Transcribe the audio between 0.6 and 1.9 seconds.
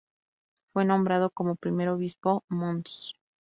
Fue nombrado como primer